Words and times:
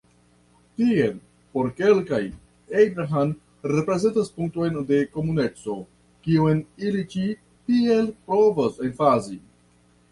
Tiel, 0.77 1.11
por 1.57 1.67
kelkaj, 1.81 2.21
Abraham 2.85 3.35
reprezentas 3.73 4.33
punkton 4.39 4.81
de 4.93 5.03
komuneco, 5.19 5.77
kiun 6.25 6.67
ili 6.89 7.07
ĉi 7.15 7.29
tiel 7.71 8.11
provas 8.29 8.87
emfazi. 8.91 9.41